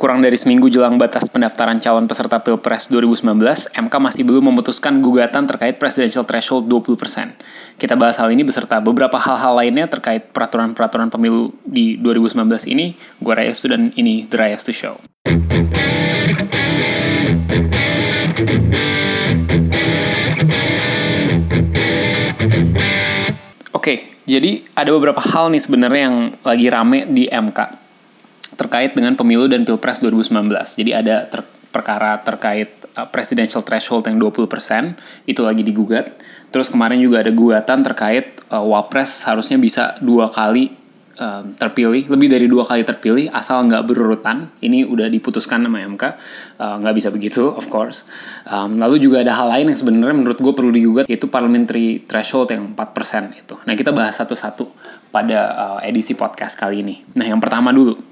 [0.00, 3.36] Kurang dari seminggu jelang batas pendaftaran calon peserta Pilpres 2019,
[3.68, 6.96] MK masih belum memutuskan gugatan terkait presidential threshold 20%.
[7.76, 12.96] Kita bahas hal ini beserta beberapa hal-hal lainnya terkait peraturan-peraturan pemilu di 2019 ini.
[13.20, 14.96] Gue Rayas dan ini The Rayas to Show.
[23.76, 27.89] Oke, jadi ada beberapa hal nih sebenarnya yang lagi rame di MK
[28.60, 30.52] terkait dengan pemilu dan pilpres 2019.
[30.52, 31.40] Jadi ada ter
[31.70, 34.44] perkara terkait uh, presidential threshold yang 20%
[35.24, 36.12] itu lagi digugat.
[36.50, 40.74] Terus kemarin juga ada gugatan terkait uh, wapres harusnya bisa dua kali
[41.20, 44.50] uh, terpilih, lebih dari dua kali terpilih asal nggak berurutan.
[44.58, 46.04] Ini udah diputuskan sama MK,
[46.58, 48.10] uh, nggak bisa begitu, of course.
[48.50, 52.50] Um, lalu juga ada hal lain yang sebenarnya menurut gue perlu digugat, yaitu parliamentary threshold
[52.50, 53.54] yang 4% itu.
[53.62, 54.66] Nah kita bahas satu-satu
[55.14, 56.98] pada uh, edisi podcast kali ini.
[57.14, 58.09] Nah yang pertama dulu,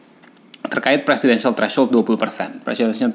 [0.69, 2.63] terkait presidential threshold 20%.
[2.63, 3.11] Presidential,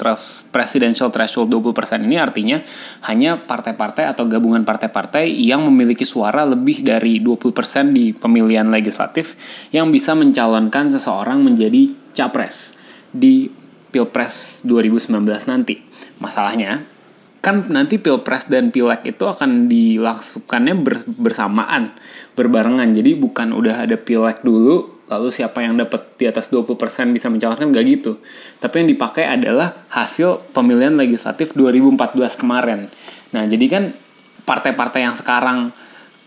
[0.51, 2.59] presidential threshold 20% ini artinya
[3.07, 9.37] hanya partai-partai atau gabungan partai-partai yang memiliki suara lebih dari 20% di pemilihan legislatif
[9.71, 12.75] yang bisa mencalonkan seseorang menjadi capres
[13.13, 13.47] di
[13.93, 15.21] Pilpres 2019
[15.53, 15.77] nanti.
[16.17, 16.81] Masalahnya,
[17.43, 20.79] kan nanti pilpres dan pileg itu akan dilakukannya
[21.19, 21.91] bersamaan
[22.39, 26.79] berbarengan jadi bukan udah ada pileg dulu lalu siapa yang dapat di atas 20%
[27.11, 28.23] bisa mencalonkan nggak gitu.
[28.59, 32.87] Tapi yang dipakai adalah hasil pemilihan legislatif 2014 kemarin.
[33.35, 33.83] Nah, jadi kan
[34.47, 35.75] partai-partai yang sekarang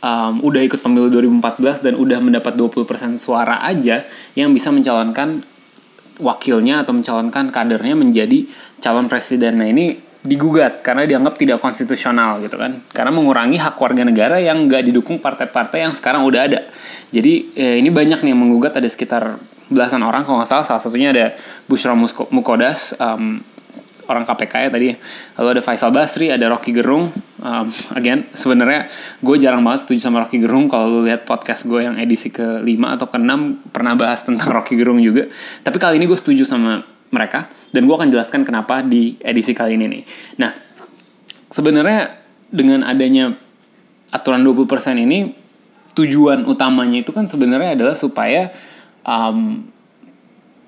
[0.05, 4.05] um, udah ikut pemilu 2014 dan udah mendapat 20% suara aja
[4.37, 5.41] yang bisa mencalonkan
[6.17, 8.49] wakilnya atau mencalonkan kadernya menjadi
[8.81, 9.61] calon presiden.
[9.61, 12.77] Nah, ini digugat karena dianggap tidak konstitusional gitu kan.
[12.93, 16.61] Karena mengurangi hak warga negara yang nggak didukung partai-partai yang sekarang udah ada.
[17.15, 19.39] Jadi eh, ini banyak nih yang menggugat ada sekitar
[19.71, 20.67] belasan orang kalau nggak salah.
[20.67, 21.33] Salah satunya ada
[21.71, 21.95] Bushra
[22.31, 23.41] Mukodas um,
[24.07, 24.89] orang KPK ya tadi.
[25.39, 27.11] Lalu ada Faisal Basri ada Rocky Gerung.
[27.43, 28.91] Um, again sebenarnya
[29.23, 30.71] gue jarang banget setuju sama Rocky Gerung.
[30.71, 34.49] Kalau lu lihat podcast gue yang edisi ke 5 atau ke 6 pernah bahas tentang
[34.57, 35.27] Rocky Gerung juga.
[35.63, 39.79] Tapi kali ini gue setuju sama mereka dan gue akan jelaskan kenapa di edisi kali
[39.79, 40.03] ini nih.
[40.43, 40.51] Nah,
[41.51, 42.19] sebenarnya
[42.51, 43.35] dengan adanya
[44.11, 44.67] aturan 20%
[45.03, 45.35] ini
[45.97, 48.53] tujuan utamanya itu kan sebenarnya adalah supaya
[49.03, 49.65] um,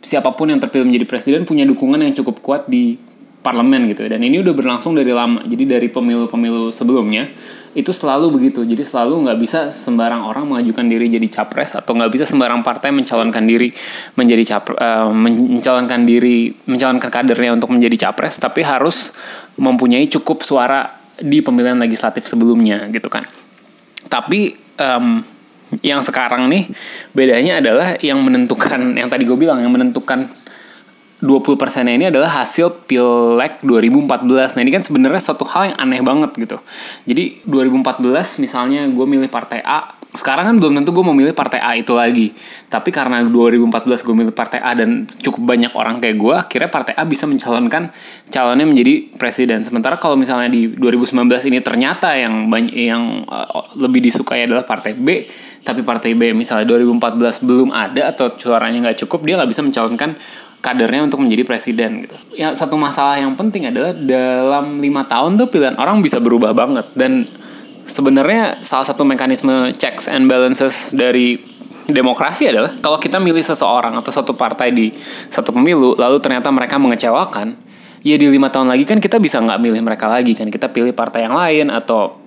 [0.01, 2.97] siapa pun yang terpilih menjadi presiden punya dukungan yang cukup kuat di
[3.39, 5.47] parlemen gitu dan ini udah berlangsung dari lama.
[5.47, 7.31] Jadi dari pemilu-pemilu sebelumnya
[7.79, 8.67] itu selalu begitu.
[8.67, 12.91] Jadi selalu nggak bisa sembarang orang mengajukan diri jadi capres atau nggak bisa sembarang partai
[12.91, 13.71] mencalonkan diri
[14.19, 19.15] menjadi capres uh, mencalonkan diri mencalonkan kadernya untuk menjadi capres tapi harus
[19.57, 23.23] mempunyai cukup suara di pemilihan legislatif sebelumnya gitu kan.
[24.11, 25.23] Tapi um,
[25.85, 26.65] yang sekarang nih
[27.13, 30.25] bedanya adalah yang menentukan yang tadi gue bilang yang menentukan
[31.19, 34.55] 20 persennya ini adalah hasil Pileg 2014.
[34.55, 36.63] Nah ini kan sebenarnya suatu hal yang aneh banget gitu.
[37.11, 41.59] Jadi 2014 misalnya gue milih partai A, sekarang kan belum tentu gue mau milih partai
[41.59, 42.31] A itu lagi.
[42.71, 46.95] Tapi karena 2014 gue milih partai A dan cukup banyak orang kayak gue, akhirnya partai
[46.95, 47.91] A bisa mencalonkan
[48.31, 49.67] calonnya menjadi presiden.
[49.67, 54.95] Sementara kalau misalnya di 2019 ini ternyata yang banyak yang uh, lebih disukai adalah partai
[54.95, 55.27] B,
[55.67, 60.15] tapi partai B misalnya 2014 belum ada atau suaranya nggak cukup, dia nggak bisa mencalonkan
[60.59, 62.17] kadernya untuk menjadi presiden gitu.
[62.35, 66.87] Ya satu masalah yang penting adalah dalam lima tahun tuh pilihan orang bisa berubah banget.
[66.99, 67.25] Dan
[67.87, 71.39] sebenarnya salah satu mekanisme checks and balances dari
[71.89, 74.93] demokrasi adalah kalau kita milih seseorang atau suatu partai di
[75.33, 77.57] satu pemilu lalu ternyata mereka mengecewakan
[78.05, 80.51] ya di lima tahun lagi kan kita bisa nggak milih mereka lagi kan?
[80.51, 82.19] Kita pilih partai yang lain atau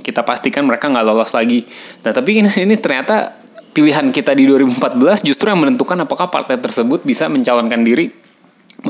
[0.00, 1.66] kita pastikan mereka nggak lolos lagi.
[2.06, 3.39] Nah tapi ini, ini ternyata
[3.70, 8.10] pilihan kita di 2014 justru yang menentukan apakah partai tersebut bisa mencalonkan diri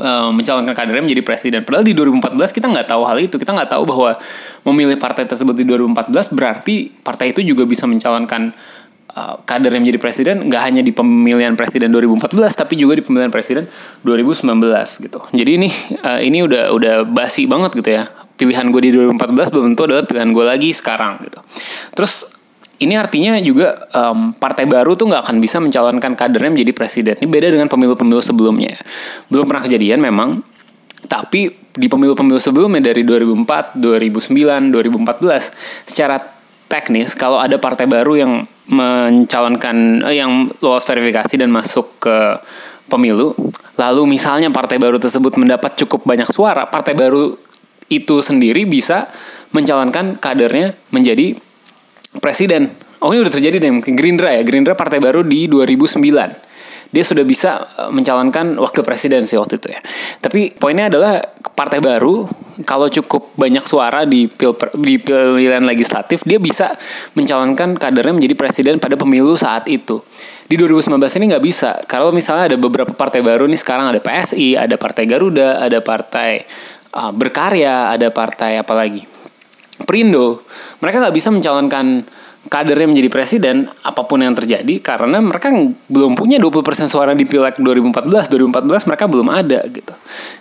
[0.01, 1.61] uh, mencalonkan kadernya menjadi presiden.
[1.67, 3.35] Padahal di 2014 kita nggak tahu hal itu.
[3.37, 4.17] Kita nggak tahu bahwa
[4.65, 8.53] memilih partai tersebut di 2014 berarti partai itu juga bisa mencalonkan
[9.43, 13.67] kader yang menjadi presiden nggak hanya di pemilihan presiden 2014 tapi juga di pemilihan presiden
[14.07, 14.47] 2019
[15.03, 15.19] gitu.
[15.35, 15.69] Jadi ini
[15.99, 18.07] uh, ini udah udah basi banget gitu ya.
[18.39, 21.43] Pilihan gue di 2014 belum tentu adalah pilihan gue lagi sekarang gitu.
[21.93, 22.30] Terus
[22.81, 27.15] ini artinya juga um, partai baru tuh nggak akan bisa mencalonkan kadernya menjadi presiden.
[27.21, 28.73] Ini beda dengan pemilu-pemilu sebelumnya.
[29.29, 30.41] Belum pernah kejadian memang,
[31.05, 35.53] tapi di pemilu-pemilu sebelumnya dari 2004, 2009, 2014,
[35.85, 36.17] secara
[36.65, 38.33] teknis kalau ada partai baru yang
[38.71, 42.17] mencalonkan eh, yang lolos verifikasi dan masuk ke
[42.89, 43.37] pemilu,
[43.77, 47.37] lalu misalnya partai baru tersebut mendapat cukup banyak suara, partai baru
[47.91, 49.11] itu sendiri bisa
[49.51, 51.35] mencalonkan kadernya menjadi
[52.19, 52.67] presiden.
[53.01, 54.41] Oh ini udah terjadi deh mungkin Gerindra ya.
[54.43, 56.51] Gerindra partai baru di 2009.
[56.91, 59.79] dia sudah bisa eh, mencalonkan wakil presiden sih waktu itu ya.
[60.19, 61.23] Tapi poinnya adalah
[61.55, 62.27] partai baru
[62.67, 66.75] kalau cukup banyak suara di pil di pilihan legislatif dia bisa
[67.15, 70.03] mencalonkan kadernya menjadi presiden pada pemilu saat itu.
[70.51, 71.79] Di 2019 ini nggak bisa.
[71.87, 76.43] Kalau misalnya ada beberapa partai baru nih sekarang ada PSI, ada Partai Garuda, ada Partai
[76.91, 79.10] uh, Berkarya, ada partai apa lagi?
[79.87, 80.43] Perindo.
[80.83, 82.03] Mereka nggak bisa mencalonkan
[82.49, 85.53] kadernya menjadi presiden apa pun yang terjadi karena mereka
[85.93, 89.93] belum punya 20% suara di Pileg 2014 2014 mereka belum ada gitu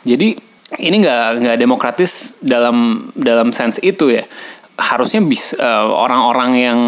[0.09, 0.33] jadi
[0.81, 4.25] ini nggak nggak demokratis dalam dalam sense itu ya
[4.81, 6.79] harusnya bisa uh, orang-orang yang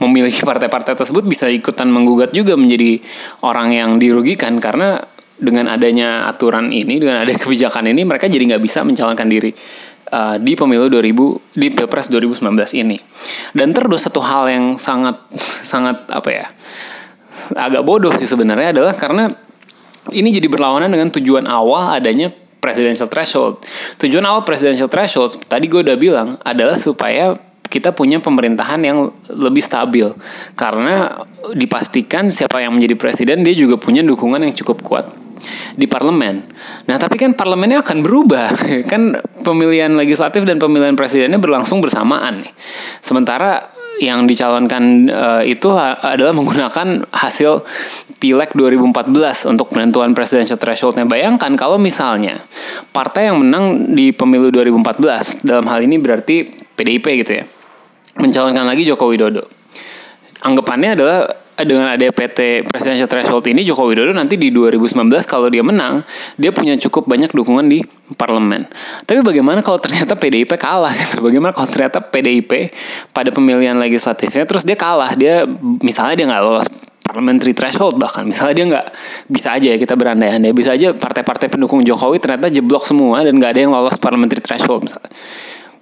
[0.00, 3.04] memiliki partai-partai tersebut bisa ikutan menggugat juga menjadi
[3.44, 5.04] orang yang dirugikan karena
[5.36, 9.52] dengan adanya aturan ini dengan ada kebijakan ini mereka jadi nggak bisa mencalonkan diri
[10.12, 13.00] uh, di pemilu 2000 di Pilpres 2019 ini.
[13.56, 15.18] Dan terus satu hal yang sangat
[15.72, 16.46] sangat apa ya?
[17.56, 19.32] agak bodoh sih sebenarnya adalah karena
[20.12, 22.28] ini jadi berlawanan dengan tujuan awal adanya
[22.60, 23.64] presidential threshold.
[23.98, 27.32] Tujuan awal presidential threshold tadi gue udah bilang adalah supaya
[27.72, 30.12] kita punya pemerintahan yang lebih stabil
[30.60, 31.24] karena
[31.56, 35.08] dipastikan siapa yang menjadi presiden dia juga punya dukungan yang cukup kuat
[35.76, 36.42] di parlemen.
[36.88, 38.52] Nah, tapi kan parlemennya akan berubah.
[38.92, 42.52] kan pemilihan legislatif dan pemilihan presidennya berlangsung bersamaan nih.
[43.02, 47.60] Sementara yang dicalonkan uh, itu adalah menggunakan hasil
[48.18, 51.04] Pileg 2014 untuk penentuan presidential thresholdnya.
[51.04, 52.40] Bayangkan kalau misalnya
[52.94, 57.44] partai yang menang di pemilu 2014 dalam hal ini berarti PDIP gitu ya
[58.18, 59.44] mencalonkan lagi Joko Widodo.
[60.42, 65.60] Anggapannya adalah dengan ada PT presidential threshold ini Joko Widodo nanti di 2019 kalau dia
[65.60, 66.00] menang
[66.40, 67.84] dia punya cukup banyak dukungan di
[68.16, 68.64] parlemen.
[69.04, 71.20] Tapi bagaimana kalau ternyata PDIP kalah gitu?
[71.20, 72.72] Bagaimana kalau ternyata PDIP
[73.12, 75.44] pada pemilihan legislatifnya terus dia kalah dia
[75.84, 76.66] misalnya dia nggak lolos
[77.04, 78.86] parliamentary threshold bahkan misalnya dia nggak
[79.28, 83.50] bisa aja ya kita berandai-andai bisa aja partai-partai pendukung Jokowi ternyata jeblok semua dan nggak
[83.52, 85.12] ada yang lolos parliamentary threshold misalnya.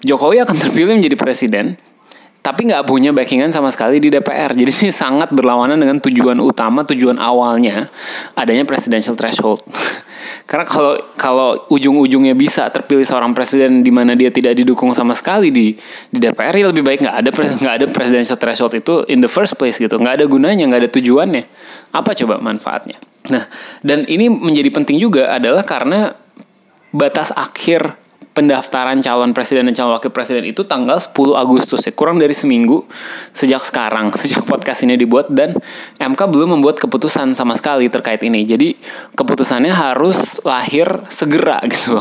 [0.00, 1.78] Jokowi akan terpilih menjadi presiden
[2.40, 4.56] tapi nggak punya backingan sama sekali di DPR.
[4.56, 7.92] Jadi ini sangat berlawanan dengan tujuan utama, tujuan awalnya
[8.32, 9.60] adanya presidential threshold.
[10.48, 15.52] Karena kalau kalau ujung-ujungnya bisa terpilih seorang presiden di mana dia tidak didukung sama sekali
[15.52, 15.76] di
[16.10, 19.54] di DPR, ya lebih baik nggak ada nggak ada presidential threshold itu in the first
[19.60, 20.00] place gitu.
[20.00, 21.44] Nggak ada gunanya, nggak ada tujuannya.
[21.92, 22.96] Apa coba manfaatnya?
[23.28, 23.46] Nah,
[23.84, 26.16] dan ini menjadi penting juga adalah karena
[26.90, 27.94] batas akhir
[28.30, 31.82] pendaftaran calon presiden dan calon wakil presiden itu tanggal 10 Agustus.
[31.86, 32.86] Ya kurang dari seminggu
[33.34, 35.58] sejak sekarang sejak podcast ini dibuat dan
[35.98, 38.46] MK belum membuat keputusan sama sekali terkait ini.
[38.46, 38.78] Jadi
[39.18, 41.98] keputusannya harus lahir segera gitu.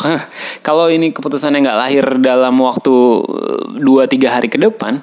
[0.61, 2.95] Kalau ini keputusannya nggak lahir dalam waktu
[3.81, 5.01] 2-3 hari ke depan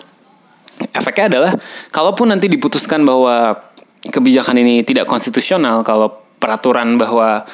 [0.93, 1.53] efeknya adalah
[1.89, 3.57] kalaupun nanti diputuskan bahwa
[4.13, 7.49] kebijakan ini tidak konstitusional kalau peraturan bahwa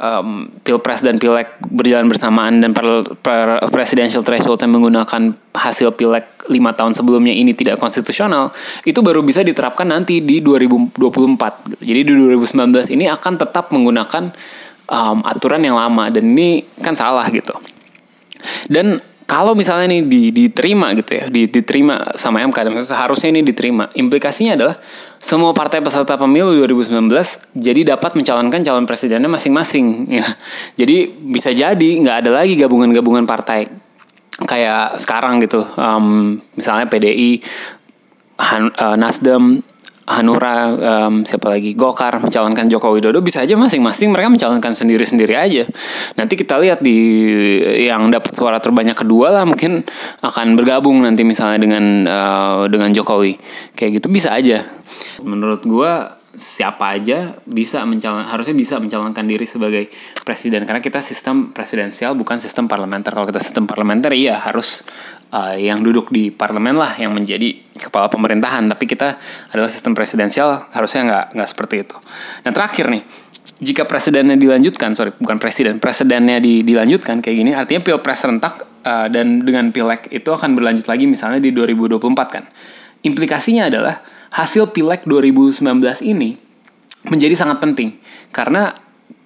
[0.00, 6.24] um, pilpres dan pileg berjalan bersamaan dan per, per presidential threshold yang menggunakan hasil pileg
[6.48, 8.50] lima tahun sebelumnya ini tidak konstitusional
[8.88, 14.34] itu baru bisa diterapkan nanti di 2024 jadi di 2019 ini akan tetap menggunakan
[14.90, 17.54] um, aturan yang lama dan ini kan salah gitu.
[18.66, 18.98] Dan
[19.30, 24.74] kalau misalnya ini diterima gitu ya, diterima sama MK seharusnya ini diterima, implikasinya adalah
[25.22, 27.06] semua partai peserta pemilu 2019
[27.54, 29.86] jadi dapat mencalonkan calon presidennya masing-masing.
[30.20, 30.26] Ya.
[30.74, 33.70] Jadi bisa jadi nggak ada lagi gabungan-gabungan partai
[34.42, 37.38] kayak sekarang gitu, um, misalnya PDI,
[38.42, 39.62] uh, Nasdem,
[40.10, 41.78] Hanura um, siapa lagi?
[41.78, 43.22] Golkar mencalonkan Joko Widodo.
[43.22, 45.64] Bisa aja masing-masing mereka mencalonkan sendiri-sendiri aja.
[46.18, 46.98] Nanti kita lihat di
[47.86, 49.86] yang dapat suara terbanyak kedua lah mungkin
[50.20, 53.38] akan bergabung nanti misalnya dengan uh, dengan Jokowi.
[53.78, 54.66] Kayak gitu bisa aja.
[55.22, 59.92] Menurut gua siapa aja bisa mencalon harusnya bisa mencalonkan diri sebagai
[60.24, 60.64] presiden.
[60.64, 63.12] Karena kita sistem presidensial bukan sistem parlementer.
[63.12, 64.80] Kalau kita sistem parlementer iya harus
[65.36, 68.72] uh, yang duduk di parlemen lah yang menjadi kepala pemerintahan.
[68.72, 69.20] Tapi kita
[69.52, 71.96] adalah sistem presidensial harusnya nggak nggak seperti itu.
[72.48, 73.04] Nah terakhir nih
[73.60, 79.12] jika presidennya dilanjutkan sorry bukan presiden presidennya di, dilanjutkan kayak gini artinya pilpres serentak uh,
[79.12, 82.00] dan dengan pileg itu akan berlanjut lagi misalnya di 2024
[82.32, 82.44] kan.
[83.00, 85.62] Implikasinya adalah hasil Pileg 2019
[86.06, 86.38] ini
[87.08, 87.98] menjadi sangat penting
[88.30, 88.74] karena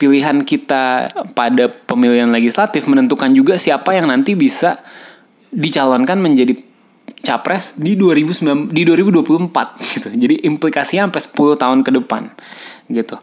[0.01, 4.81] pilihan kita pada pemilihan legislatif menentukan juga siapa yang nanti bisa
[5.55, 6.59] dicalonkan menjadi
[7.25, 10.09] capres di 2009 di 2024 gitu.
[10.13, 11.23] Jadi implikasinya sampai
[11.57, 12.23] 10 tahun ke depan
[12.91, 13.17] gitu.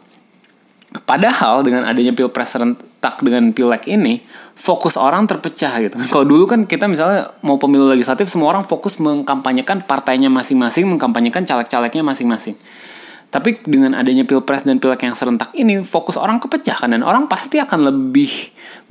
[0.92, 4.20] Padahal dengan adanya pilpres serentak dengan pileg ini,
[4.52, 5.96] fokus orang terpecah gitu.
[6.12, 11.48] Kalau dulu kan kita misalnya mau pemilu legislatif, semua orang fokus mengkampanyekan partainya masing-masing, mengkampanyekan
[11.48, 12.56] caleg-calegnya masing-masing.
[13.32, 17.32] Tapi dengan adanya pilpres dan pilek yang serentak ini, fokus orang kepecah kan dan orang
[17.32, 18.28] pasti akan lebih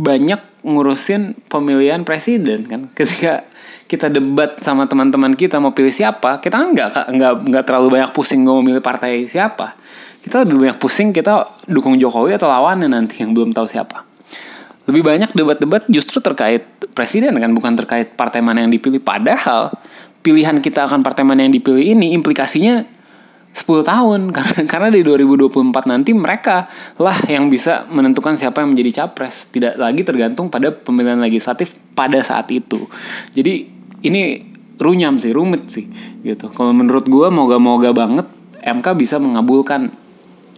[0.02, 2.82] banyak ngurusin pemilihan presiden kan.
[2.98, 3.46] Ketika
[3.92, 8.16] kita debat sama teman-teman kita mau pilih siapa, kita kan nggak nggak nggak terlalu banyak
[8.16, 9.76] pusing mau milih partai siapa.
[10.24, 14.08] Kita lebih banyak pusing kita dukung Jokowi atau lawannya nanti yang belum tahu siapa.
[14.88, 16.64] Lebih banyak debat-debat justru terkait
[16.96, 19.04] presiden kan bukan terkait partai mana yang dipilih.
[19.04, 19.76] Padahal
[20.24, 22.88] pilihan kita akan partai mana yang dipilih ini implikasinya
[23.52, 25.52] 10 tahun karena karena di 2024
[25.92, 31.20] nanti mereka lah yang bisa menentukan siapa yang menjadi capres tidak lagi tergantung pada pemilihan
[31.20, 32.88] legislatif pada saat itu
[33.36, 35.86] jadi ini runyam sih rumit sih
[36.26, 38.28] gitu kalau menurut gue moga-moga banget
[38.62, 39.94] MK bisa mengabulkan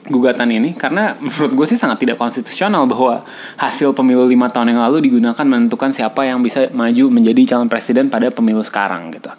[0.03, 3.23] gugatan ini karena menurut gue sih sangat tidak konstitusional bahwa
[3.55, 8.11] hasil pemilu lima tahun yang lalu digunakan menentukan siapa yang bisa maju menjadi calon presiden
[8.11, 9.31] pada pemilu sekarang gitu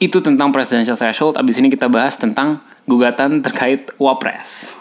[0.00, 1.36] itu tentang presidential threshold.
[1.36, 4.80] Abis ini kita bahas tentang gugatan terkait wapres.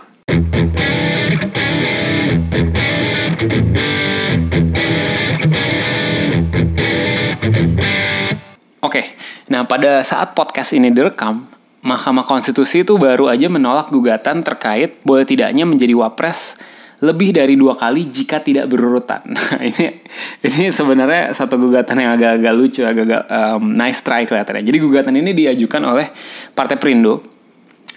[8.80, 9.06] Oke, okay,
[9.52, 11.44] nah pada saat podcast ini direkam,
[11.84, 16.56] Mahkamah Konstitusi itu baru aja menolak gugatan terkait boleh tidaknya menjadi wapres
[17.00, 19.24] lebih dari dua kali jika tidak berurutan.
[19.36, 20.00] Nah, ini
[20.44, 24.64] ini sebenarnya satu gugatan yang agak-agak lucu, agak-agak um, nice try kelihatannya.
[24.64, 26.08] Jadi gugatan ini diajukan oleh
[26.56, 27.39] Partai Perindo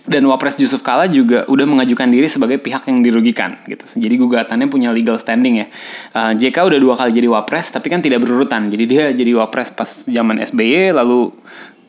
[0.07, 3.87] dan Wapres Yusuf Kala juga udah mengajukan diri sebagai pihak yang dirugikan gitu.
[3.87, 5.67] Jadi gugatannya punya legal standing ya.
[6.15, 8.67] Uh, JK udah dua kali jadi Wapres tapi kan tidak berurutan.
[8.67, 11.31] Jadi dia jadi Wapres pas zaman SBY lalu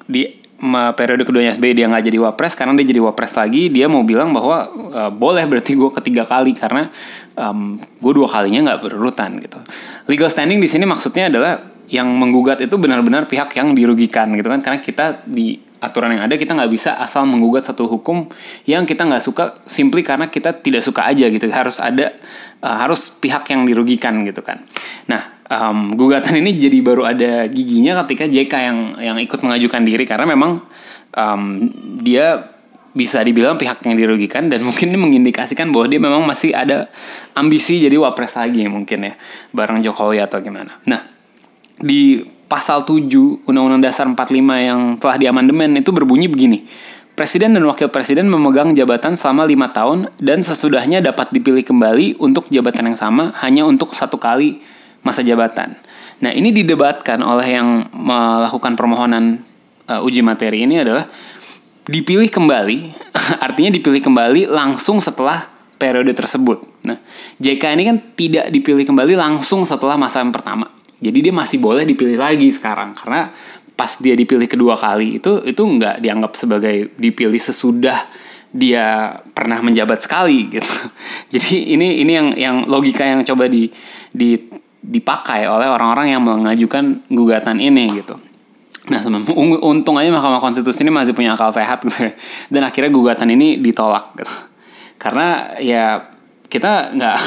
[0.06, 0.44] di
[0.96, 4.32] periode keduanya SBY dia nggak jadi wapres karena dia jadi wapres lagi dia mau bilang
[4.32, 6.88] bahwa uh, boleh berarti gue ketiga kali karena
[7.36, 9.60] um, gue dua kalinya nggak berurutan gitu
[10.08, 14.64] legal standing di sini maksudnya adalah yang menggugat itu benar-benar pihak yang dirugikan gitu kan
[14.64, 18.32] karena kita di aturan yang ada kita nggak bisa asal menggugat satu hukum
[18.64, 22.16] yang kita nggak suka simply karena kita tidak suka aja gitu harus ada
[22.64, 24.64] uh, harus pihak yang dirugikan gitu kan
[25.12, 30.08] nah um, gugatan ini jadi baru ada giginya ketika JK yang yang ikut mengajukan diri
[30.08, 30.64] karena memang
[31.14, 31.44] um,
[32.00, 32.54] dia
[32.94, 36.88] bisa dibilang pihak yang dirugikan dan mungkin ini mengindikasikan bahwa dia memang masih ada
[37.34, 39.14] ambisi jadi wapres lagi mungkin ya
[39.52, 40.70] bareng Jokowi atau gimana.
[40.86, 41.02] Nah,
[41.82, 42.22] di
[42.54, 44.30] pasal 7 Undang-Undang Dasar 45
[44.62, 46.70] yang telah diamandemen itu berbunyi begini.
[47.18, 52.46] Presiden dan wakil presiden memegang jabatan selama lima tahun dan sesudahnya dapat dipilih kembali untuk
[52.54, 54.62] jabatan yang sama hanya untuk satu kali
[55.02, 55.74] masa jabatan.
[56.22, 59.42] Nah, ini didebatkan oleh yang melakukan permohonan
[59.90, 61.10] uh, uji materi ini adalah
[61.90, 62.78] dipilih kembali,
[63.50, 65.42] artinya dipilih kembali langsung setelah
[65.78, 66.86] periode tersebut.
[66.86, 67.02] Nah,
[67.42, 70.73] JK ini kan tidak dipilih kembali langsung setelah masa yang pertama.
[71.04, 73.36] Jadi dia masih boleh dipilih lagi sekarang karena
[73.74, 78.06] pas dia dipilih kedua kali itu itu nggak dianggap sebagai dipilih sesudah
[78.54, 80.72] dia pernah menjabat sekali gitu.
[81.34, 83.68] Jadi ini ini yang yang logika yang coba di
[84.14, 84.38] di
[84.84, 88.16] dipakai oleh orang-orang yang mengajukan gugatan ini gitu.
[88.84, 89.00] Nah,
[89.64, 92.12] untung aja Mahkamah Konstitusi ini masih punya akal sehat gitu.
[92.12, 92.12] Ya.
[92.52, 94.36] Dan akhirnya gugatan ini ditolak gitu.
[95.00, 96.12] Karena ya
[96.52, 97.18] kita nggak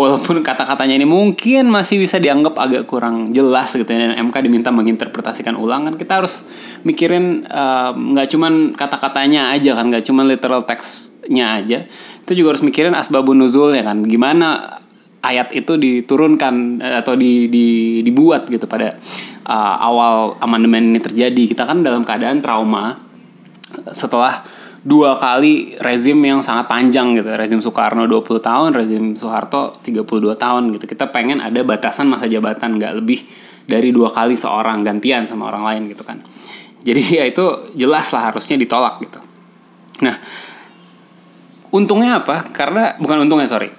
[0.00, 4.08] walaupun kata-katanya ini mungkin masih bisa dianggap agak kurang jelas gitu ya.
[4.08, 5.94] Dan MK diminta menginterpretasikan ulang kan.
[6.00, 6.48] Kita harus
[6.88, 7.44] mikirin
[7.92, 9.92] nggak uh, cuman kata-katanya aja kan.
[9.92, 11.84] Nggak cuman literal teksnya aja.
[12.24, 14.00] Itu juga harus mikirin asbabun nuzulnya kan.
[14.08, 14.80] Gimana
[15.20, 18.96] ayat itu diturunkan eh, atau di, di, dibuat gitu pada
[19.44, 21.44] uh, awal amandemen ini terjadi.
[21.44, 22.96] Kita kan dalam keadaan trauma
[23.92, 24.40] setelah
[24.80, 27.28] dua kali rezim yang sangat panjang gitu.
[27.36, 30.84] Rezim Soekarno 20 tahun rezim Soeharto 32 tahun gitu.
[30.88, 33.20] Kita pengen ada batasan masa jabatan nggak lebih
[33.68, 36.24] dari dua kali seorang gantian sama orang lain gitu kan.
[36.80, 39.20] Jadi ya itu jelas lah harusnya ditolak gitu.
[40.00, 40.16] Nah
[41.70, 42.48] untungnya apa?
[42.50, 43.70] Karena bukan untungnya sorry.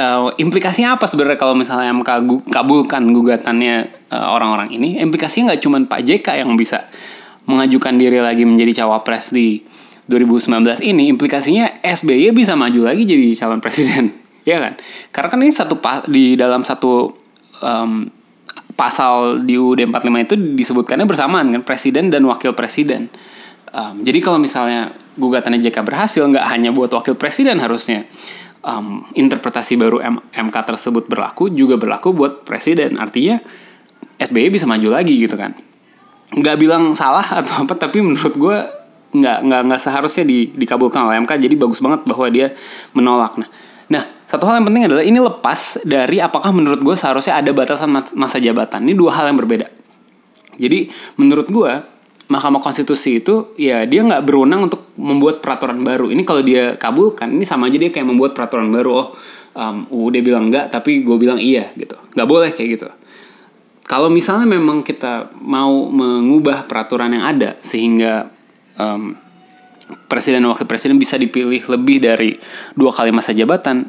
[0.00, 4.96] Uh, implikasinya apa sebenarnya kalau misalnya MK kabulkan gugatannya uh, orang-orang ini?
[4.96, 6.88] Implikasinya nggak cuma Pak JK yang bisa
[7.44, 9.60] mengajukan diri lagi menjadi cawapres di
[10.10, 14.10] 2019 ini, implikasinya SBY bisa maju lagi jadi calon presiden,
[14.50, 14.74] ya kan?
[15.14, 15.78] Karena kan ini satu
[16.10, 17.14] di dalam satu
[17.62, 18.10] um,
[18.74, 23.12] pasal di UUD 45 itu disebutkannya bersamaan kan presiden dan wakil presiden.
[23.70, 28.08] Um, jadi kalau misalnya gugatannya JK berhasil, nggak hanya buat wakil presiden harusnya,
[28.66, 32.98] um, interpretasi baru M MK tersebut berlaku juga berlaku buat presiden.
[32.98, 33.38] Artinya
[34.18, 35.54] SBY bisa maju lagi gitu kan.
[36.34, 38.58] Nggak bilang salah atau apa, tapi menurut gue
[39.10, 41.32] nggak nggak nggak seharusnya di, dikabulkan oleh MK.
[41.38, 42.54] Jadi bagus banget bahwa dia
[42.94, 43.38] menolak.
[43.38, 43.48] Nah,
[43.90, 47.90] nah satu hal yang penting adalah ini lepas dari apakah menurut gue seharusnya ada batasan
[47.90, 48.86] masa jabatan.
[48.86, 49.66] Ini dua hal yang berbeda.
[50.60, 51.72] Jadi menurut gue
[52.30, 56.14] Mahkamah Konstitusi itu ya dia nggak berwenang untuk membuat peraturan baru.
[56.14, 58.90] Ini kalau dia kabulkan, ini sama aja dia kayak membuat peraturan baru.
[58.94, 59.08] Oh,
[59.58, 61.98] um, UUD bilang enggak, tapi gue bilang iya gitu.
[62.14, 62.86] Nggak boleh kayak gitu.
[63.90, 68.30] Kalau misalnya memang kita mau mengubah peraturan yang ada sehingga
[68.78, 69.16] um,
[70.06, 72.38] presiden dan wakil presiden bisa dipilih lebih dari
[72.76, 73.88] dua kali masa jabatan,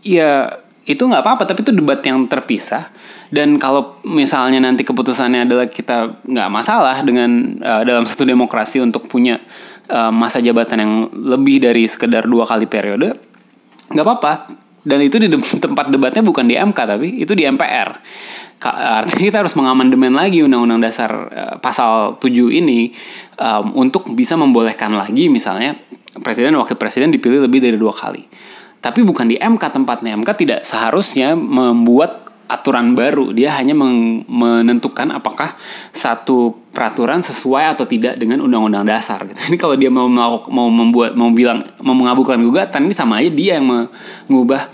[0.00, 2.92] ya itu nggak apa-apa tapi itu debat yang terpisah.
[3.32, 9.08] Dan kalau misalnya nanti keputusannya adalah kita nggak masalah dengan uh, dalam satu demokrasi untuk
[9.10, 9.40] punya
[9.90, 13.16] uh, masa jabatan yang lebih dari sekedar dua kali periode
[13.90, 14.32] nggak apa-apa
[14.84, 15.28] dan itu di
[15.64, 17.90] tempat debatnya bukan di MK tapi itu di MPR
[18.64, 22.96] artinya kita harus mengamandemen lagi undang-undang dasar uh, pasal 7 ini
[23.36, 25.76] um, untuk bisa membolehkan lagi misalnya
[26.24, 28.24] presiden wakil presiden dipilih lebih dari dua kali
[28.84, 30.12] tapi bukan di MK tempatnya.
[30.12, 32.23] MK tidak seharusnya membuat
[32.54, 33.34] aturan baru.
[33.34, 35.58] Dia hanya menentukan apakah
[35.90, 39.38] satu peraturan sesuai atau tidak dengan undang-undang dasar gitu.
[39.50, 43.58] Ini kalau dia mau mau membuat mau bilang mau mengabulkan gugatan ini sama aja dia
[43.58, 43.90] yang
[44.30, 44.70] mengubah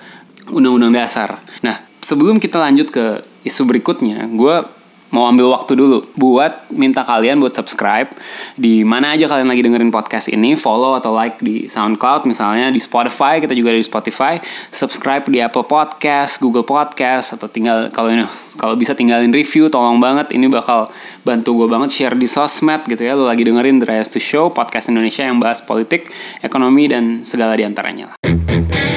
[0.53, 1.41] undang-undang dasar.
[1.65, 4.80] Nah, sebelum kita lanjut ke isu berikutnya, gue
[5.11, 8.11] mau ambil waktu dulu buat minta kalian buat subscribe
[8.55, 12.79] di mana aja kalian lagi dengerin podcast ini, follow atau like di SoundCloud misalnya di
[12.79, 14.39] Spotify, kita juga di Spotify,
[14.71, 18.11] subscribe di Apple Podcast, Google Podcast atau tinggal kalau
[18.61, 20.37] kalau bisa tinggalin review tolong banget.
[20.37, 20.93] Ini bakal
[21.25, 23.17] bantu gue banget share di sosmed gitu ya.
[23.17, 26.13] Lo lagi dengerin The Rise to Show podcast Indonesia yang bahas politik,
[26.45, 28.90] ekonomi dan segala di antaranya lah.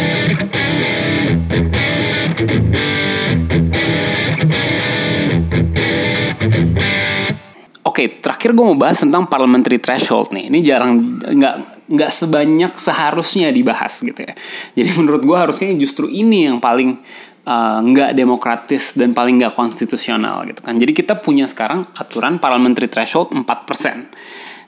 [8.03, 10.51] Okay, terakhir gue mau bahas tentang parliamentary threshold nih.
[10.51, 11.55] Ini jarang nggak
[11.87, 14.33] nggak sebanyak seharusnya dibahas gitu ya.
[14.75, 16.99] Jadi menurut gue harusnya justru ini yang paling
[17.47, 20.75] uh, nggak demokratis dan paling nggak konstitusional gitu kan.
[20.79, 23.43] Jadi kita punya sekarang aturan parliamentary threshold 4%.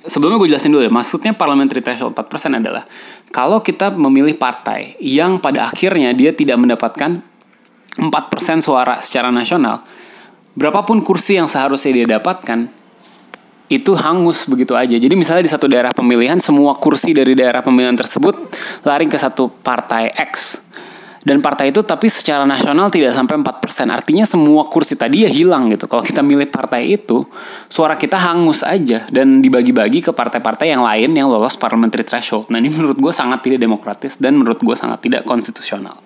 [0.06, 2.86] Sebelumnya gue jelasin dulu ya, maksudnya parliamentary threshold 4% adalah
[3.34, 7.26] kalau kita memilih partai yang pada akhirnya dia tidak mendapatkan
[7.98, 8.06] 4%
[8.62, 9.82] suara secara nasional,
[10.54, 12.85] berapapun kursi yang seharusnya dia dapatkan,
[13.66, 14.94] itu hangus begitu aja.
[14.94, 18.36] Jadi misalnya di satu daerah pemilihan semua kursi dari daerah pemilihan tersebut
[18.86, 20.62] lari ke satu partai X.
[21.26, 23.50] Dan partai itu tapi secara nasional tidak sampai 4%.
[23.90, 25.90] Artinya semua kursi tadi ya hilang gitu.
[25.90, 27.26] Kalau kita milih partai itu,
[27.66, 32.54] suara kita hangus aja dan dibagi-bagi ke partai-partai yang lain yang lolos parliamentary threshold.
[32.54, 35.98] Nah ini menurut gue sangat tidak demokratis dan menurut gue sangat tidak konstitusional.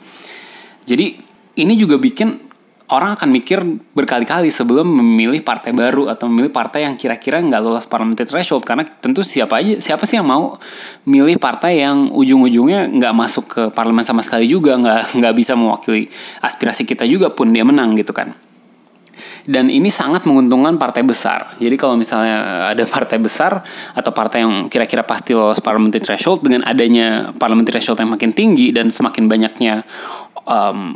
[0.87, 1.19] Jadi
[1.59, 2.48] ini juga bikin
[2.89, 3.61] orang akan mikir
[3.93, 8.81] berkali-kali sebelum memilih partai baru atau memilih partai yang kira-kira nggak lolos parliamentary threshold karena
[8.81, 10.57] tentu siapa aja siapa sih yang mau
[11.05, 16.09] milih partai yang ujung-ujungnya nggak masuk ke parlemen sama sekali juga nggak nggak bisa mewakili
[16.41, 18.33] aspirasi kita juga pun dia menang gitu kan
[19.49, 21.57] dan ini sangat menguntungkan partai besar.
[21.57, 23.65] Jadi kalau misalnya ada partai besar
[23.97, 28.69] atau partai yang kira-kira pasti lolos parliamentary threshold dengan adanya parliamentary threshold yang makin tinggi
[28.69, 29.89] dan semakin banyaknya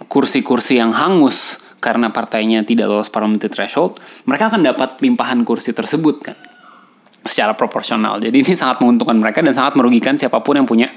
[0.05, 5.75] kursi-kursi um, yang hangus karena partainya tidak lolos parliamentary threshold, mereka akan dapat limpahan kursi
[5.75, 6.37] tersebut kan
[7.23, 8.23] secara proporsional.
[8.23, 10.91] Jadi ini sangat menguntungkan mereka dan sangat merugikan siapa pun yang punya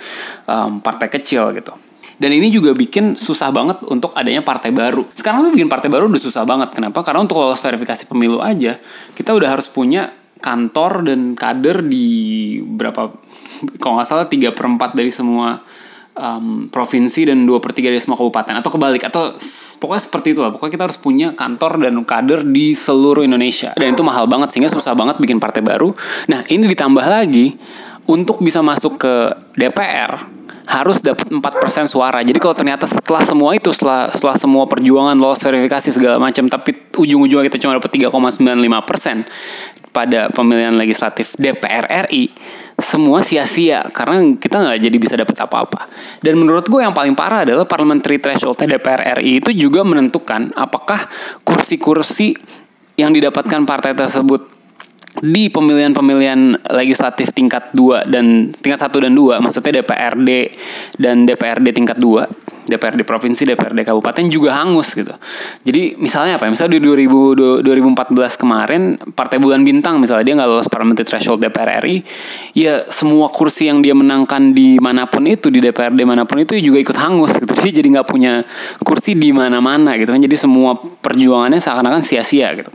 [0.46, 1.74] um, partai kecil gitu.
[2.16, 5.04] Dan ini juga bikin susah banget untuk adanya partai baru.
[5.12, 6.72] Sekarang tuh bikin partai baru udah susah banget.
[6.72, 7.04] Kenapa?
[7.04, 8.80] Karena untuk lolos verifikasi pemilu aja,
[9.12, 12.08] kita udah harus punya kantor dan kader di
[12.64, 13.12] berapa,
[13.80, 15.60] kalau nggak salah 3 per 4 dari semua
[16.16, 18.56] um, provinsi dan dua per tiga dari semua kabupaten.
[18.58, 19.36] Atau kebalik atau
[19.78, 23.76] pokoknya seperti itu lah pokoknya kita harus punya kantor dan kader di seluruh Indonesia.
[23.76, 25.92] Dan itu mahal banget sehingga susah banget bikin partai baru.
[26.32, 27.54] Nah ini ditambah lagi
[28.08, 29.14] untuk bisa masuk ke
[29.54, 32.26] DPR harus dapat 4% suara.
[32.26, 36.74] Jadi kalau ternyata setelah semua itu, setelah setelah semua perjuangan lolos verifikasi segala macam, tapi
[36.98, 42.34] ujung-ujungnya kita cuma dapat 3,95% pada pemilihan legislatif DPR RI,
[42.76, 45.88] semua sia-sia karena kita nggak jadi bisa dapat apa-apa.
[46.20, 51.08] Dan menurut gue yang paling parah adalah parliamentary threshold DPR RI itu juga menentukan apakah
[51.44, 52.36] kursi-kursi
[52.96, 54.55] yang didapatkan partai tersebut
[55.24, 60.30] di pemilihan-pemilihan legislatif tingkat 2 dan tingkat 1 dan 2 maksudnya DPRD
[61.00, 65.14] dan DPRD tingkat 2 DPRD provinsi DPRD kabupaten juga hangus gitu.
[65.62, 70.66] Jadi misalnya apa misalnya di 2000, 2014 kemarin Partai Bulan Bintang misalnya dia nggak lolos
[70.66, 72.02] parliamentary threshold DPR RI
[72.58, 76.58] ya semua kursi yang dia menangkan di mana pun itu di DPRD mana pun itu
[76.58, 77.54] juga ikut hangus gitu.
[77.66, 78.42] Dia jadi nggak punya
[78.82, 80.22] kursi di mana-mana gitu kan.
[80.22, 82.70] Jadi semua perjuangannya seakan-akan sia-sia gitu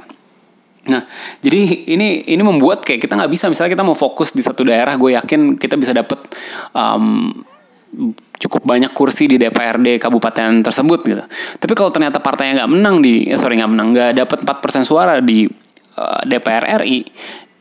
[0.81, 1.05] Nah,
[1.45, 4.97] jadi ini ini membuat kayak kita nggak bisa misalnya kita mau fokus di satu daerah,
[4.97, 6.17] gue yakin kita bisa dapet
[6.73, 7.29] um,
[8.41, 11.23] cukup banyak kursi di DPRD kabupaten tersebut gitu.
[11.61, 15.21] Tapi kalau ternyata partainya nggak menang di, eh, sorry nggak menang, nggak dapat 4% suara
[15.21, 15.45] di
[16.01, 17.05] uh, DPR RI,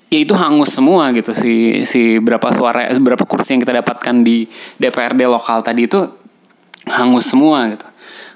[0.09, 4.49] ya itu hangus semua gitu si si berapa suara berapa kursi yang kita dapatkan di
[4.81, 6.01] DPRD lokal tadi itu
[6.89, 7.90] hangus semua gitu.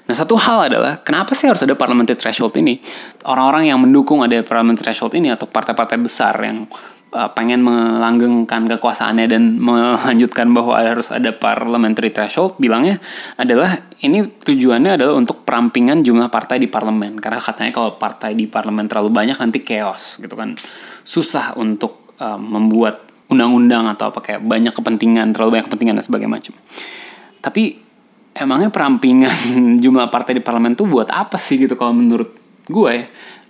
[0.05, 2.77] Nah satu hal adalah kenapa sih harus ada parliamentary threshold ini?
[3.25, 6.69] Orang-orang yang mendukung ada parliamentary threshold ini atau partai-partai besar yang
[7.15, 13.01] uh, pengen melanggengkan kekuasaannya dan melanjutkan bahwa harus ada parliamentary threshold bilangnya
[13.41, 17.17] adalah ini tujuannya adalah untuk perampingan jumlah partai di parlemen.
[17.17, 20.53] Karena katanya kalau partai di parlemen terlalu banyak nanti chaos gitu kan.
[21.01, 26.53] Susah untuk uh, membuat undang-undang atau apa banyak kepentingan terlalu banyak kepentingan dan sebagainya macam.
[27.41, 27.84] Tapi
[28.35, 29.35] emangnya perampingan
[29.83, 32.35] jumlah partai di parlemen tuh buat apa sih gitu kalau menurut
[32.67, 33.05] gue ya?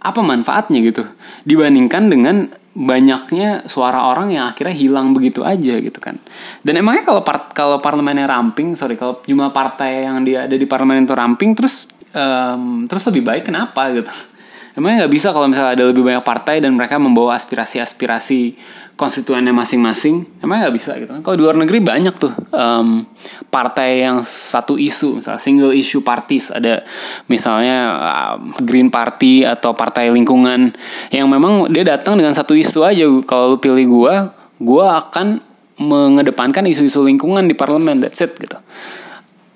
[0.06, 1.02] Apa manfaatnya gitu?
[1.50, 2.46] Dibandingkan dengan
[2.76, 6.22] banyaknya suara orang yang akhirnya hilang begitu aja gitu kan.
[6.62, 10.68] Dan emangnya kalau par kalau parlemennya ramping sorry kalau jumlah partai yang dia ada di
[10.70, 14.14] parlemen itu ramping terus um, terus lebih baik kenapa gitu
[14.76, 18.60] emangnya nggak bisa kalau misalnya ada lebih banyak partai dan mereka membawa aspirasi-aspirasi
[19.00, 20.28] konstituennya masing-masing?
[20.44, 21.24] Emang nggak bisa gitu kan?
[21.24, 23.08] Kalau di luar negeri banyak tuh um,
[23.48, 26.84] partai yang satu isu misalnya single issue parties ada
[27.32, 30.76] misalnya um, Green Party atau partai lingkungan
[31.12, 33.08] yang memang dia datang dengan satu isu aja.
[33.24, 35.40] Kalau pilih gua gua akan
[35.76, 38.60] mengedepankan isu-isu lingkungan di parlemen that's it gitu.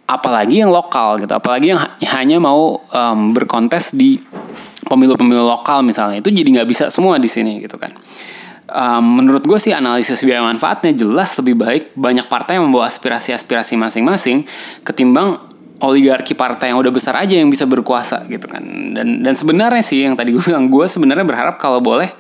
[0.10, 1.32] Apalagi yang lokal gitu.
[1.32, 1.79] Apalagi yang
[2.12, 4.19] hanya mau um, berkontes di
[4.87, 7.95] pemilu-pemilu lokal misalnya itu jadi nggak bisa semua di sini gitu kan.
[8.69, 13.81] Um, menurut gue sih analisis biaya manfaatnya jelas lebih baik banyak partai yang membawa aspirasi-aspirasi
[13.81, 14.45] masing-masing
[14.85, 15.41] ketimbang
[15.81, 18.61] oligarki partai yang udah besar aja yang bisa berkuasa gitu kan.
[18.93, 22.13] Dan dan sebenarnya sih yang tadi gue bilang gue sebenarnya berharap kalau boleh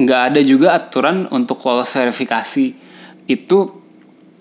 [0.00, 2.72] nggak ada juga aturan untuk lolos verifikasi
[3.28, 3.58] itu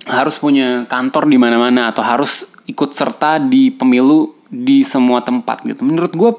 [0.07, 5.83] harus punya kantor di mana-mana atau harus ikut serta di pemilu di semua tempat gitu.
[5.83, 6.31] Menurut gue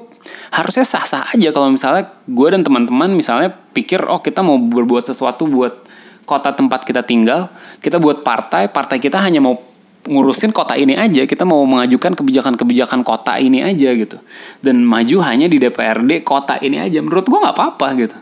[0.51, 1.49] harusnya sah-sah aja.
[1.55, 5.87] Kalau misalnya gue dan teman-teman misalnya pikir oh kita mau berbuat sesuatu buat
[6.27, 7.49] kota tempat kita tinggal
[7.81, 9.57] kita buat partai partai kita hanya mau
[10.01, 14.19] ngurusin kota ini aja kita mau mengajukan kebijakan-kebijakan kota ini aja gitu.
[14.59, 16.99] Dan maju hanya di DPRD kota ini aja.
[16.99, 18.17] Menurut gue nggak apa-apa gitu.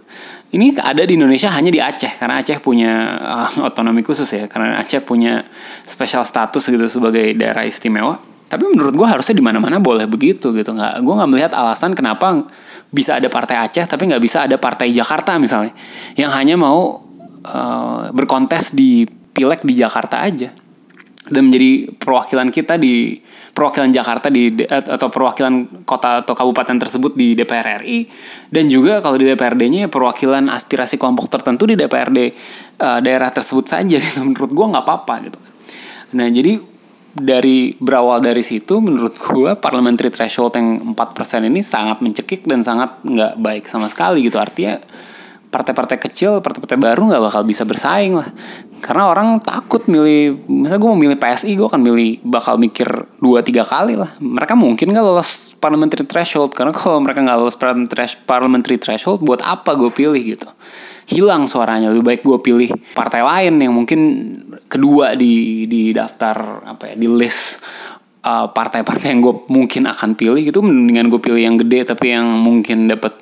[0.50, 4.82] Ini ada di Indonesia hanya di Aceh karena Aceh punya uh, otonomi khusus ya karena
[4.82, 5.46] Aceh punya
[5.86, 8.18] special status gitu sebagai daerah istimewa
[8.50, 10.74] tapi menurut gue harusnya di mana-mana boleh begitu gitu.
[10.74, 12.50] Nggak gue nggak melihat alasan kenapa
[12.90, 15.78] bisa ada partai Aceh tapi nggak bisa ada partai Jakarta misalnya.
[16.18, 17.06] Yang hanya mau
[17.46, 20.50] uh, berkontes di pileg di Jakarta aja.
[21.30, 23.22] Dan menjadi perwakilan kita di
[23.54, 28.10] perwakilan Jakarta di atau perwakilan kota atau kabupaten tersebut di DPR RI
[28.50, 33.70] dan juga kalau di DPRD-nya perwakilan aspirasi kelompok tertentu di DPRD uh, eh, daerah tersebut
[33.70, 34.02] saja.
[34.02, 35.38] Gitu menurut gue nggak apa-apa gitu.
[36.18, 36.79] Nah jadi
[37.15, 43.02] dari berawal dari situ menurut gue parliamentary threshold yang 4% ini sangat mencekik dan sangat
[43.02, 44.78] nggak baik sama sekali gitu artinya
[45.50, 48.30] partai-partai kecil, partai-partai baru nggak bakal bisa bersaing lah.
[48.80, 53.41] Karena orang takut milih, misalnya gue mau milih PSI, gue akan milih bakal mikir dua
[53.41, 54.13] tiga kali lah.
[54.22, 57.58] Mereka mungkin nggak lolos parliamentary threshold, karena kalau mereka nggak lolos
[58.24, 60.48] parliamentary threshold, buat apa gue pilih gitu?
[61.10, 64.00] Hilang suaranya, lebih baik gue pilih partai lain yang mungkin
[64.70, 67.66] kedua di di daftar apa ya di list
[68.24, 72.28] uh, partai-partai yang gue mungkin akan pilih gitu mendingan gue pilih yang gede tapi yang
[72.40, 73.18] mungkin dapat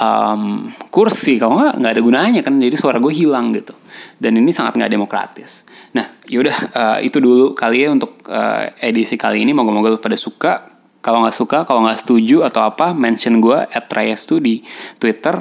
[0.00, 1.36] um, kursi.
[1.36, 3.76] Kalau nggak nggak ada gunanya kan jadi suara gue hilang gitu.
[4.16, 5.68] Dan ini sangat nggak demokratis.
[5.92, 9.52] Nah yaudah uh, itu dulu kali ya untuk uh, edisi kali ini.
[9.52, 10.52] Moga-moga pada suka.
[11.00, 14.64] Kalau nggak suka kalau nggak setuju atau apa mention gue at Raya di
[15.00, 15.36] Twitter.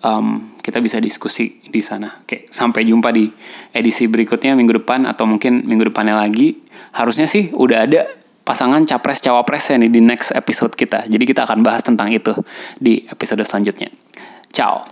[0.00, 2.22] Um, kita bisa diskusi di sana.
[2.22, 3.26] Oke, sampai jumpa di
[3.74, 6.62] edisi berikutnya minggu depan atau mungkin minggu depannya lagi.
[6.94, 8.06] Harusnya sih udah ada
[8.46, 11.10] pasangan capres cawapres nih di next episode kita.
[11.10, 12.32] Jadi kita akan bahas tentang itu
[12.78, 13.90] di episode selanjutnya.
[14.54, 14.86] Ciao.